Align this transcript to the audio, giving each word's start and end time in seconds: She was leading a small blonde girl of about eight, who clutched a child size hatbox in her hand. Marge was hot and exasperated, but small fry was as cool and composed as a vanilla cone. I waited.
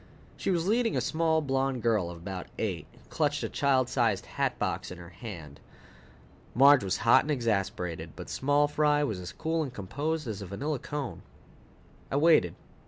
She 0.35 0.49
was 0.49 0.65
leading 0.67 0.97
a 0.97 0.99
small 0.99 1.41
blonde 1.41 1.83
girl 1.83 2.09
of 2.09 2.17
about 2.17 2.47
eight, 2.57 2.87
who 2.91 2.97
clutched 3.11 3.43
a 3.43 3.49
child 3.49 3.87
size 3.87 4.21
hatbox 4.21 4.89
in 4.89 4.97
her 4.97 5.09
hand. 5.11 5.59
Marge 6.55 6.83
was 6.83 6.97
hot 7.05 7.23
and 7.23 7.29
exasperated, 7.29 8.13
but 8.15 8.27
small 8.27 8.67
fry 8.67 9.03
was 9.03 9.19
as 9.19 9.31
cool 9.31 9.61
and 9.61 9.71
composed 9.71 10.27
as 10.27 10.41
a 10.41 10.47
vanilla 10.47 10.79
cone. 10.79 11.21
I 12.09 12.15
waited. 12.15 12.55